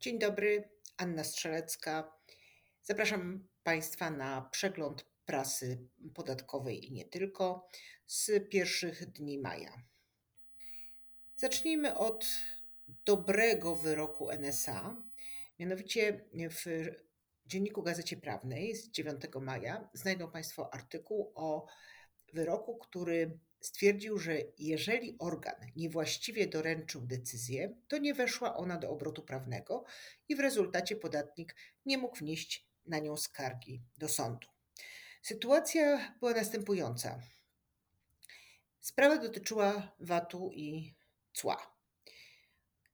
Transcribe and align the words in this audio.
Dzień 0.00 0.18
dobry, 0.18 0.68
Anna 0.96 1.24
Strzelecka. 1.24 2.12
Zapraszam 2.82 3.48
Państwa 3.62 4.10
na 4.10 4.48
przegląd 4.52 5.06
prasy 5.26 5.88
podatkowej 6.14 6.86
i 6.86 6.92
nie 6.92 7.04
tylko 7.04 7.68
z 8.06 8.48
pierwszych 8.48 9.06
dni 9.12 9.38
maja. 9.38 9.82
Zacznijmy 11.36 11.98
od 11.98 12.42
dobrego 13.04 13.76
wyroku 13.76 14.30
NSA. 14.30 15.02
Mianowicie 15.58 16.24
w 16.34 16.90
dzienniku 17.46 17.82
Gazecie 17.82 18.16
Prawnej 18.16 18.76
z 18.76 18.90
9 18.90 19.22
maja 19.40 19.90
znajdą 19.92 20.30
Państwo 20.30 20.74
artykuł 20.74 21.32
o 21.34 21.66
wyroku, 22.32 22.78
który 22.78 23.38
stwierdził, 23.60 24.18
że 24.18 24.38
jeżeli 24.58 25.16
organ 25.18 25.54
niewłaściwie 25.76 26.46
doręczył 26.46 27.00
decyzję, 27.06 27.76
to 27.88 27.98
nie 27.98 28.14
weszła 28.14 28.56
ona 28.56 28.78
do 28.78 28.90
obrotu 28.90 29.22
prawnego 29.22 29.84
i 30.28 30.36
w 30.36 30.40
rezultacie 30.40 30.96
podatnik 30.96 31.56
nie 31.86 31.98
mógł 31.98 32.16
wnieść 32.16 32.66
na 32.86 32.98
nią 32.98 33.16
skargi 33.16 33.82
do 33.98 34.08
sądu. 34.08 34.48
Sytuacja 35.22 36.14
była 36.20 36.32
następująca. 36.32 37.20
Sprawa 38.80 39.18
dotyczyła 39.18 39.96
VAT-u 40.00 40.50
i 40.52 40.94
cła. 41.32 41.76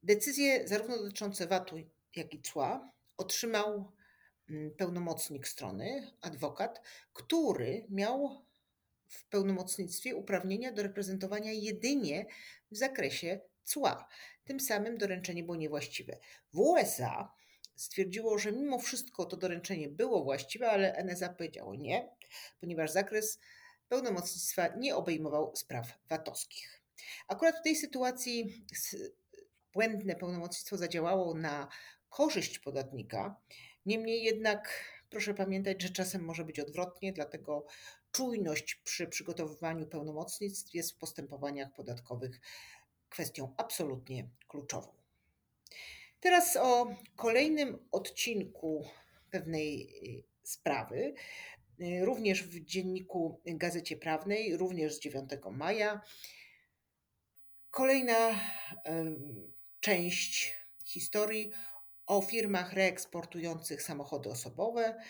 Decyzje 0.02 0.68
zarówno 0.68 0.98
dotyczące 0.98 1.46
VAT-u, 1.46 1.76
jak 2.16 2.34
i 2.34 2.42
cła 2.42 2.92
otrzymał 3.16 3.92
mm, 4.50 4.70
pełnomocnik 4.70 5.48
strony, 5.48 6.10
adwokat, 6.20 6.80
który 7.12 7.86
miał 7.90 8.45
w 9.08 9.24
pełnomocnictwie 9.24 10.16
uprawnienia 10.16 10.72
do 10.72 10.82
reprezentowania 10.82 11.52
jedynie 11.52 12.26
w 12.70 12.76
zakresie 12.76 13.40
cła. 13.64 14.08
Tym 14.44 14.60
samym 14.60 14.98
doręczenie 14.98 15.42
było 15.42 15.56
niewłaściwe. 15.56 16.18
W 16.52 16.58
USA 16.58 17.32
stwierdziło, 17.76 18.38
że 18.38 18.52
mimo 18.52 18.78
wszystko 18.78 19.24
to 19.24 19.36
doręczenie 19.36 19.88
było 19.88 20.24
właściwe, 20.24 20.70
ale 20.70 20.96
NSA 20.96 21.28
powiedziało 21.28 21.74
nie, 21.74 22.08
ponieważ 22.60 22.90
zakres 22.90 23.40
pełnomocnictwa 23.88 24.68
nie 24.76 24.96
obejmował 24.96 25.56
spraw 25.56 25.98
VAT-owskich. 26.08 26.82
Akurat 27.28 27.58
w 27.58 27.62
tej 27.62 27.76
sytuacji 27.76 28.64
błędne 29.72 30.16
pełnomocnictwo 30.16 30.76
zadziałało 30.76 31.34
na 31.34 31.68
korzyść 32.08 32.58
podatnika, 32.58 33.36
niemniej 33.86 34.22
jednak 34.22 34.84
proszę 35.10 35.34
pamiętać, 35.34 35.82
że 35.82 35.90
czasem 35.90 36.24
może 36.24 36.44
być 36.44 36.60
odwrotnie, 36.60 37.12
dlatego 37.12 37.66
czujność 38.16 38.74
przy 38.74 39.06
przygotowywaniu 39.06 39.86
pełnomocnictw 39.86 40.74
jest 40.74 40.92
w 40.92 40.98
postępowaniach 40.98 41.72
podatkowych 41.72 42.40
kwestią 43.08 43.54
absolutnie 43.56 44.28
kluczową. 44.48 44.92
Teraz 46.20 46.56
o 46.56 46.94
kolejnym 47.16 47.78
odcinku 47.92 48.88
pewnej 49.30 49.82
y, 50.18 50.22
sprawy, 50.42 51.14
y, 51.80 52.04
również 52.04 52.42
w 52.42 52.64
dzienniku 52.64 53.40
Gazecie 53.46 53.96
Prawnej, 53.96 54.56
również 54.56 54.94
z 54.94 55.00
9 55.00 55.30
maja. 55.52 56.00
Kolejna 57.70 58.40
część 59.80 60.54
historii 60.84 61.50
o 62.06 62.22
firmach 62.22 62.72
reeksportujących 62.72 63.82
samochody 63.82 64.30
osobowe 64.30 65.00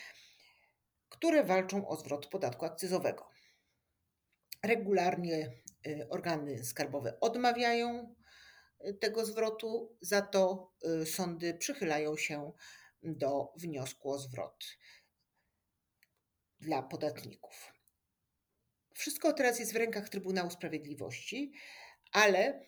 które 1.09 1.43
walczą 1.43 1.87
o 1.87 1.95
zwrot 1.95 2.27
podatku 2.27 2.65
akcyzowego. 2.65 3.29
Regularnie 4.63 5.51
y, 5.87 6.07
organy 6.09 6.65
skarbowe 6.65 7.19
odmawiają 7.19 8.15
y, 8.85 8.93
tego 8.93 9.25
zwrotu, 9.25 9.97
za 10.01 10.21
to 10.21 10.73
y, 11.01 11.05
sądy 11.05 11.53
przychylają 11.53 12.17
się 12.17 12.51
do 13.03 13.53
wniosku 13.57 14.11
o 14.11 14.19
zwrot 14.19 14.65
dla 16.59 16.83
podatników. 16.83 17.73
Wszystko 18.93 19.33
teraz 19.33 19.59
jest 19.59 19.73
w 19.73 19.75
rękach 19.75 20.09
Trybunału 20.09 20.49
Sprawiedliwości, 20.49 21.51
ale 22.11 22.67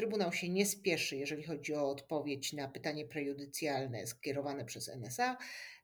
Trybunał 0.00 0.32
się 0.32 0.48
nie 0.48 0.66
spieszy, 0.66 1.16
jeżeli 1.16 1.44
chodzi 1.44 1.74
o 1.74 1.90
odpowiedź 1.90 2.52
na 2.52 2.68
pytanie 2.68 3.06
prejudycjalne 3.06 4.06
skierowane 4.06 4.64
przez 4.64 4.88
NSA, 4.88 5.36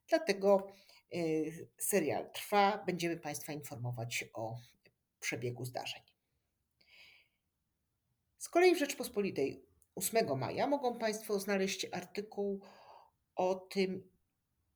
dlatego 0.09 0.73
serial 1.79 2.31
trwa, 2.33 2.85
będziemy 2.87 3.17
Państwa 3.17 3.53
informować 3.53 4.25
o 4.35 4.59
przebiegu 5.21 5.65
zdarzeń. 5.65 6.03
Z 8.39 8.49
kolei 8.49 8.75
w 8.75 8.79
Rzeczpospolitej 8.79 9.67
8 9.95 10.39
maja 10.39 10.67
mogą 10.67 10.99
Państwo 10.99 11.41
znaleźć 11.41 11.87
artykuł 11.93 12.61
o 13.37 13.55
tym, 13.55 14.11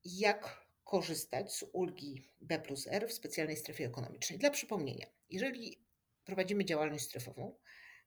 jak 0.04 0.66
korzystać 0.84 1.52
z 1.52 1.64
ulgi 1.72 2.28
B 2.40 2.58
plus 2.58 2.86
R 2.86 3.08
w 3.08 3.12
specjalnej 3.12 3.56
strefie 3.56 3.86
ekonomicznej. 3.86 4.38
Dla 4.38 4.50
przypomnienia, 4.50 5.06
jeżeli 5.30 5.84
prowadzimy 6.24 6.64
działalność 6.64 7.04
strefową, 7.04 7.58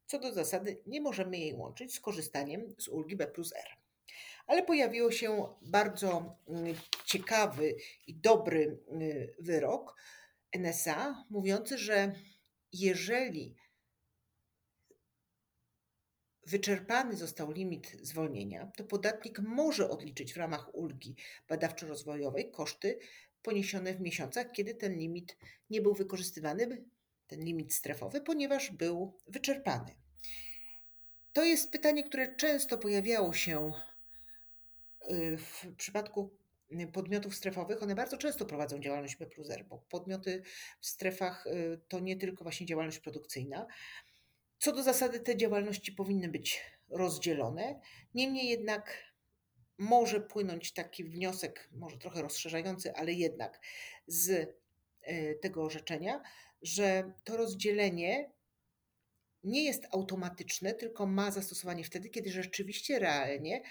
co 0.05 0.19
do 0.19 0.33
zasady 0.33 0.81
nie 0.85 1.01
możemy 1.01 1.37
jej 1.37 1.53
łączyć 1.53 1.95
z 1.95 1.99
korzystaniem 1.99 2.75
z 2.77 2.87
ulgi 2.87 3.15
B 3.15 3.27
plus 3.27 3.53
R. 3.53 3.82
Ale 4.47 4.63
pojawił 4.63 5.11
się 5.11 5.47
bardzo 5.61 6.37
mm, 6.47 6.75
ciekawy 7.05 7.75
i 8.07 8.15
dobry 8.15 8.79
y, 9.01 9.35
wyrok 9.39 9.95
NSA, 10.51 11.25
mówiący, 11.29 11.77
że 11.77 12.13
jeżeli 12.73 13.55
wyczerpany 16.45 17.15
został 17.15 17.51
limit 17.51 17.97
zwolnienia, 18.01 18.71
to 18.77 18.83
podatnik 18.83 19.39
może 19.39 19.89
odliczyć 19.89 20.33
w 20.33 20.37
ramach 20.37 20.75
ulgi 20.75 21.15
badawczo-rozwojowej 21.47 22.51
koszty 22.51 22.99
poniesione 23.43 23.93
w 23.93 24.01
miesiącach, 24.01 24.51
kiedy 24.51 24.75
ten 24.75 24.93
limit 24.93 25.37
nie 25.69 25.81
był 25.81 25.93
wykorzystywany, 25.93 26.83
ten 27.27 27.39
limit 27.39 27.73
strefowy, 27.73 28.21
ponieważ 28.21 28.71
był 28.71 29.13
wyczerpany. 29.27 29.95
To 31.33 31.43
jest 31.43 31.71
pytanie, 31.71 32.03
które 32.03 32.35
często 32.35 32.77
pojawiało 32.77 33.33
się 33.33 33.71
w 35.37 35.75
przypadku 35.77 36.37
podmiotów 36.93 37.35
strefowych, 37.35 37.83
one 37.83 37.95
bardzo 37.95 38.17
często 38.17 38.45
prowadzą 38.45 38.79
działalność 38.79 39.15
B 39.15 39.25
plus 39.25 39.49
R, 39.49 39.65
bo 39.65 39.77
podmioty 39.77 40.43
w 40.79 40.85
strefach 40.85 41.47
y, 41.47 41.79
to 41.87 41.99
nie 41.99 42.17
tylko 42.17 42.43
właśnie 42.43 42.65
działalność 42.65 42.99
produkcyjna. 42.99 43.67
Co 44.59 44.71
do 44.71 44.83
zasady 44.83 45.19
te 45.19 45.37
działalności 45.37 45.91
powinny 45.91 46.29
być 46.29 46.61
rozdzielone, 46.89 47.79
niemniej 48.13 48.49
jednak 48.49 49.13
może 49.77 50.21
płynąć 50.21 50.73
taki 50.73 51.03
wniosek, 51.03 51.69
może 51.71 51.97
trochę 51.97 52.21
rozszerzający, 52.21 52.95
ale 52.95 53.13
jednak 53.13 53.59
z 54.07 54.29
y, 54.29 55.39
tego 55.41 55.63
orzeczenia, 55.63 56.21
że 56.61 57.13
to 57.23 57.37
rozdzielenie 57.37 58.31
nie 59.43 59.63
jest 59.63 59.85
automatyczne, 59.91 60.73
tylko 60.73 61.05
ma 61.05 61.31
zastosowanie 61.31 61.83
wtedy, 61.83 62.09
kiedy 62.09 62.31
rzeczywiście 62.31 62.99
realnie 62.99 63.61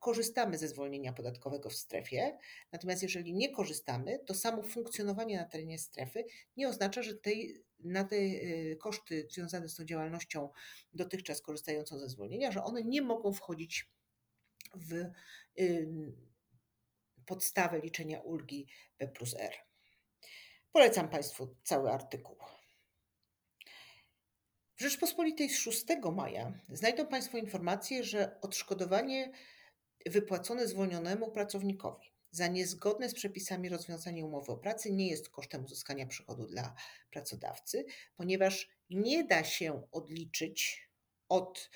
korzystamy 0.00 0.58
ze 0.58 0.68
zwolnienia 0.68 1.12
podatkowego 1.12 1.70
w 1.70 1.74
strefie, 1.74 2.38
natomiast 2.72 3.02
jeżeli 3.02 3.34
nie 3.34 3.52
korzystamy, 3.52 4.18
to 4.26 4.34
samo 4.34 4.62
funkcjonowanie 4.62 5.36
na 5.36 5.44
terenie 5.44 5.78
strefy 5.78 6.24
nie 6.56 6.68
oznacza, 6.68 7.02
że 7.02 7.14
tej, 7.14 7.64
na 7.78 8.04
te 8.04 8.16
y, 8.16 8.76
koszty 8.80 9.26
związane 9.30 9.68
z 9.68 9.76
tą 9.76 9.84
działalnością 9.84 10.48
dotychczas 10.94 11.40
korzystającą 11.40 11.98
ze 11.98 12.08
zwolnienia, 12.08 12.52
że 12.52 12.64
one 12.64 12.82
nie 12.82 13.02
mogą 13.02 13.32
wchodzić 13.32 13.90
w 14.74 15.04
podstawę 17.26 17.80
liczenia 17.80 18.20
ulgi 18.20 18.66
P 18.96 19.08
plus 19.08 19.34
R. 19.34 19.52
Polecam 20.72 21.08
Państwu 21.08 21.56
cały 21.64 21.90
artykuł. 21.90 22.36
W 24.76 24.80
Rzeczpospolitej 24.80 25.50
z 25.50 25.58
6 25.58 25.84
maja 26.12 26.52
znajdą 26.68 27.06
Państwo 27.06 27.38
informację, 27.38 28.04
że 28.04 28.40
odszkodowanie 28.40 29.32
wypłacone 30.06 30.68
zwolnionemu 30.68 31.30
pracownikowi 31.30 32.14
za 32.34 32.46
niezgodne 32.46 33.08
z 33.08 33.14
przepisami 33.14 33.68
rozwiązanie 33.68 34.24
umowy 34.26 34.52
o 34.52 34.56
pracy 34.56 34.92
nie 34.92 35.08
jest 35.08 35.28
kosztem 35.28 35.64
uzyskania 35.64 36.06
przychodu 36.06 36.46
dla 36.46 36.74
pracodawcy, 37.10 37.84
ponieważ 38.16 38.68
nie 38.90 39.24
da 39.24 39.44
się 39.44 39.82
odliczyć 39.92 40.88
od 41.28 41.70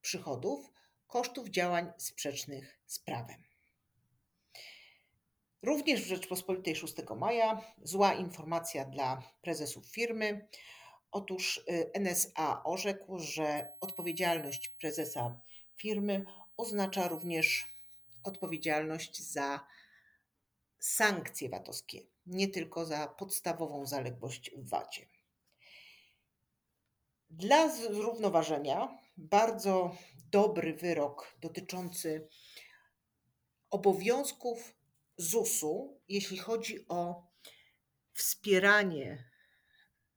przychodów 0.00 0.72
kosztów 1.06 1.48
działań 1.48 1.92
sprzecznych 1.96 2.80
z 2.86 2.98
prawem. 2.98 3.44
Również 5.62 6.02
w 6.02 6.06
Rzeczpospolitej 6.06 6.76
6 6.76 6.94
maja 7.16 7.74
zła 7.82 8.14
informacja 8.14 8.84
dla 8.84 9.22
prezesów 9.40 9.86
firmy. 9.86 10.48
Otóż 11.10 11.64
y, 11.70 11.90
NSA 11.94 12.62
orzekł, 12.64 13.18
że 13.18 13.72
odpowiedzialność 13.80 14.68
prezesa 14.68 15.40
firmy 15.76 16.24
oznacza 16.56 17.08
również 17.08 17.69
odpowiedzialność 18.24 19.22
za 19.22 19.66
sankcje 20.78 21.48
VAT-owskie, 21.48 22.00
nie 22.26 22.48
tylko 22.48 22.86
za 22.86 23.08
podstawową 23.08 23.86
zaległość 23.86 24.50
w 24.56 24.68
VAT-ie. 24.68 25.06
Dla 27.30 27.68
zrównoważenia 27.68 28.98
bardzo 29.16 29.96
dobry 30.30 30.74
wyrok 30.74 31.36
dotyczący 31.40 32.28
obowiązków 33.70 34.76
ZUS-u, 35.16 36.00
jeśli 36.08 36.38
chodzi 36.38 36.88
o 36.88 37.30
wspieranie 38.12 39.24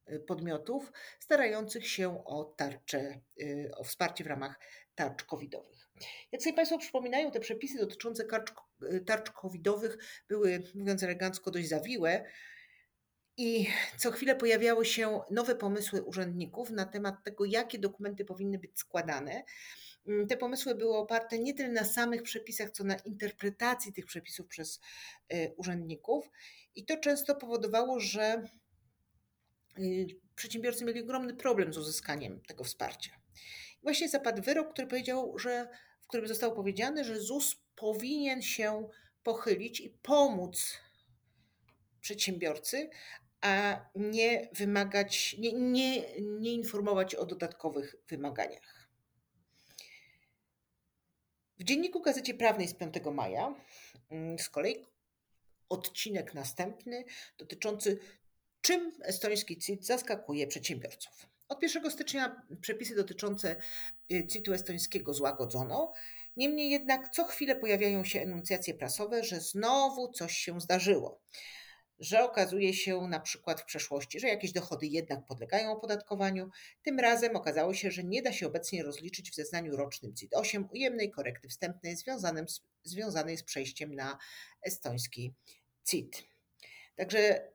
y, 0.09 0.19
podmiotów 0.19 0.91
starających 1.19 1.89
się 1.89 2.25
o 2.25 2.43
tarcze, 2.43 3.21
y, 3.41 3.71
o 3.77 3.83
wsparcie 3.83 4.23
w 4.23 4.27
ramach 4.27 4.59
tarcz 4.95 5.23
covidowych. 5.23 5.82
Jak 6.31 6.41
sobie 6.41 6.55
Państwo 6.55 6.77
przypominają, 6.77 7.31
te 7.31 7.39
przepisy 7.39 7.77
dotyczące 7.77 8.23
y, 8.93 9.01
tarcz 9.01 9.31
covidowych 9.31 9.97
były, 10.27 10.63
mówiąc 10.75 11.03
elegancko, 11.03 11.51
dość 11.51 11.69
zawiłe 11.69 12.25
i 13.37 13.67
co 13.97 14.11
chwilę 14.11 14.35
pojawiały 14.35 14.85
się 14.85 15.21
nowe 15.31 15.55
pomysły 15.55 16.01
urzędników 16.01 16.69
na 16.69 16.85
temat 16.85 17.23
tego, 17.23 17.45
jakie 17.45 17.79
dokumenty 17.79 18.25
powinny 18.25 18.59
być 18.59 18.79
składane. 18.79 19.43
Mm, 20.07 20.27
te 20.27 20.37
pomysły 20.37 20.75
były 20.75 20.97
oparte 20.97 21.39
nie 21.39 21.53
tyle 21.53 21.69
na 21.69 21.85
samych 21.85 22.23
przepisach, 22.23 22.71
co 22.71 22.83
na 22.83 22.95
interpretacji 22.95 23.93
tych 23.93 24.05
przepisów 24.05 24.47
przez 24.47 24.79
urzędników. 25.57 26.29
I 26.75 26.85
to 26.85 26.97
często 26.97 27.35
powodowało, 27.35 27.99
że 27.99 28.43
y, 29.79 30.07
przedsiębiorcy 30.35 30.85
mieli 30.85 31.01
ogromny 31.01 31.33
problem 31.33 31.73
z 31.73 31.77
uzyskaniem 31.77 32.41
tego 32.41 32.63
wsparcia. 32.63 33.11
Właśnie 33.83 34.09
zapadł 34.09 34.41
wyrok, 34.41 34.73
który 34.73 34.87
powiedział, 34.87 35.39
że, 35.39 35.67
w 36.01 36.07
którym 36.07 36.27
zostało 36.27 36.55
powiedziane, 36.55 37.03
że 37.03 37.21
ZUS 37.21 37.55
powinien 37.75 38.41
się 38.41 38.89
pochylić 39.23 39.79
i 39.79 39.89
pomóc 39.89 40.77
przedsiębiorcy, 42.01 42.89
a 43.41 43.81
nie 43.95 44.49
wymagać, 44.53 45.35
nie, 45.39 45.53
nie, 45.53 46.21
nie 46.21 46.53
informować 46.53 47.15
o 47.15 47.25
dodatkowych 47.25 47.95
wymaganiach. 48.07 48.89
W 51.59 51.63
dzienniku 51.63 52.01
Gazecie 52.01 52.33
Prawnej 52.33 52.67
z 52.67 52.73
5 52.73 52.93
maja 53.13 53.55
mm, 54.09 54.39
z 54.39 54.49
kolei 54.49 54.85
odcinek 55.69 56.33
następny 56.33 57.05
dotyczący 57.37 57.99
czym 58.61 58.91
estoński 59.01 59.57
CIT 59.57 59.85
zaskakuje 59.85 60.47
przedsiębiorców. 60.47 61.32
Od 61.53 61.63
1 61.63 61.91
stycznia 61.91 62.41
przepisy 62.61 62.95
dotyczące 62.95 63.55
y, 64.11 64.27
CIT-u 64.27 64.53
estońskiego 64.53 65.13
złagodzono. 65.13 65.93
Niemniej 66.37 66.69
jednak 66.69 67.09
co 67.09 67.23
chwilę 67.23 67.55
pojawiają 67.55 68.03
się 68.03 68.21
enuncjacje 68.21 68.73
prasowe, 68.73 69.23
że 69.23 69.39
znowu 69.41 70.11
coś 70.11 70.37
się 70.37 70.61
zdarzyło 70.61 71.21
że 71.99 72.23
okazuje 72.23 72.73
się 72.73 73.01
na 73.01 73.19
przykład 73.19 73.61
w 73.61 73.65
przeszłości, 73.65 74.19
że 74.19 74.27
jakieś 74.27 74.51
dochody 74.51 74.87
jednak 74.87 75.25
podlegają 75.25 75.71
opodatkowaniu. 75.71 76.49
Tym 76.83 76.99
razem 76.99 77.35
okazało 77.35 77.73
się, 77.73 77.91
że 77.91 78.03
nie 78.03 78.21
da 78.21 78.31
się 78.31 78.47
obecnie 78.47 78.83
rozliczyć 78.83 79.31
w 79.31 79.35
zeznaniu 79.35 79.77
rocznym 79.77 80.13
CIT-8 80.13 80.63
ujemnej 80.71 81.11
korekty 81.11 81.47
wstępnej 81.47 81.97
z, 81.97 82.03
związanej 82.83 83.37
z 83.37 83.43
przejściem 83.43 83.95
na 83.95 84.17
estoński 84.63 85.33
CIT. 85.85 86.23
Także 86.95 87.51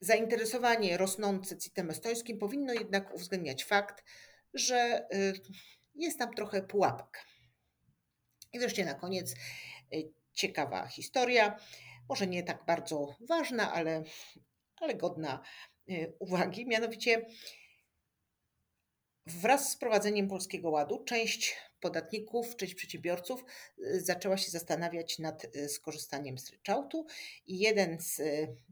zainteresowanie 0.00 0.96
rosnące 0.96 1.58
CIT-em 1.58 1.90
estońskim 1.90 2.38
powinno 2.38 2.72
jednak 2.72 3.14
uwzględniać 3.14 3.64
fakt, 3.64 4.04
że 4.54 5.06
y, 5.14 5.32
jest 5.94 6.18
tam 6.18 6.34
trochę 6.34 6.62
pułapek. 6.62 7.24
I 8.52 8.58
wreszcie 8.58 8.84
na 8.84 8.94
koniec 8.94 9.34
y, 9.92 10.12
ciekawa 10.32 10.86
historia 10.86 11.56
może 12.08 12.26
nie 12.26 12.42
tak 12.42 12.64
bardzo 12.66 13.16
ważna, 13.28 13.72
ale, 13.72 14.02
ale 14.76 14.94
godna 14.94 15.42
y, 15.90 16.16
uwagi. 16.18 16.66
Mianowicie 16.66 17.26
wraz 19.26 19.70
z 19.70 19.74
wprowadzeniem 19.74 20.28
Polskiego 20.28 20.70
Ładu 20.70 21.04
część 21.04 21.56
podatników, 21.80 22.56
część 22.56 22.74
przedsiębiorców 22.74 23.44
y, 23.78 24.00
zaczęła 24.00 24.36
się 24.36 24.50
zastanawiać 24.50 25.18
nad 25.18 25.56
y, 25.56 25.68
skorzystaniem 25.68 26.38
z 26.38 26.50
ryczałtu 26.50 27.06
i 27.46 27.58
jeden 27.58 28.00
z 28.00 28.20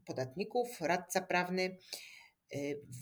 podatników, 0.04 0.80
radca 0.80 1.20
prawny, 1.20 1.76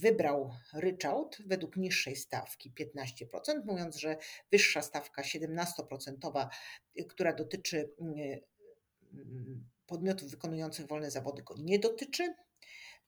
wybrał 0.00 0.50
ryczałt 0.74 1.38
według 1.46 1.76
niższej 1.76 2.16
stawki 2.16 2.72
15%, 2.72 3.64
mówiąc, 3.64 3.96
że 3.96 4.16
wyższa 4.52 4.82
stawka 4.82 5.22
17%, 5.22 6.48
która 7.08 7.32
dotyczy 7.32 7.90
podmiotów 9.86 10.30
wykonujących 10.30 10.86
wolne 10.86 11.10
zawody 11.10 11.42
go 11.42 11.54
nie 11.58 11.78
dotyczy, 11.78 12.34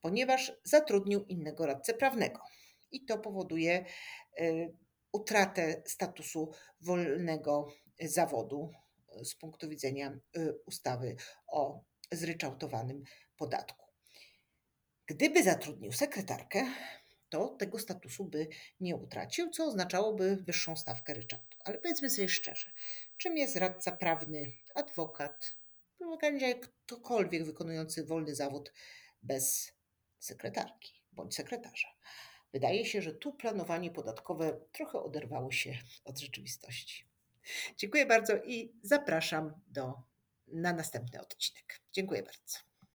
ponieważ 0.01 0.51
zatrudnił 0.63 1.25
innego 1.25 1.65
radcę 1.65 1.93
prawnego. 1.93 2.39
I 2.91 3.05
to 3.05 3.17
powoduje 3.17 3.85
y, 4.41 4.73
utratę 5.11 5.83
statusu 5.85 6.51
wolnego 6.81 7.67
zawodu 8.01 8.71
y, 9.21 9.25
z 9.25 9.35
punktu 9.35 9.69
widzenia 9.69 10.19
y, 10.37 10.53
ustawy 10.65 11.15
o 11.47 11.83
zryczałtowanym 12.11 13.03
podatku. 13.37 13.85
Gdyby 15.05 15.43
zatrudnił 15.43 15.91
sekretarkę, 15.91 16.65
to 17.29 17.47
tego 17.47 17.79
statusu 17.79 18.25
by 18.25 18.47
nie 18.79 18.95
utracił, 18.95 19.49
co 19.49 19.65
oznaczałoby 19.65 20.35
wyższą 20.35 20.75
stawkę 20.75 21.13
ryczałtu. 21.13 21.57
Ale 21.59 21.77
powiedzmy 21.77 22.09
sobie 22.09 22.29
szczerze, 22.29 22.71
czym 23.17 23.37
jest 23.37 23.55
radca 23.55 23.91
prawny, 23.91 24.53
adwokat, 24.75 25.59
Wymagania 25.99 26.53
ktokolwiek 26.53 27.43
wykonujący 27.43 28.05
wolny 28.05 28.35
zawód 28.35 28.73
bez 29.23 29.71
sekretarki 30.19 30.93
bądź 31.11 31.35
sekretarza. 31.35 31.87
Wydaje 32.53 32.85
się, 32.85 33.01
że 33.01 33.13
tu 33.13 33.33
planowanie 33.33 33.91
podatkowe 33.91 34.59
trochę 34.71 34.99
oderwało 34.99 35.51
się 35.51 35.73
od 36.05 36.19
rzeczywistości. 36.19 37.05
Dziękuję 37.77 38.05
bardzo 38.05 38.37
i 38.37 38.73
zapraszam 38.81 39.53
do, 39.67 39.93
na 40.47 40.73
następny 40.73 41.21
odcinek. 41.21 41.81
Dziękuję 41.91 42.23
bardzo. 42.23 42.68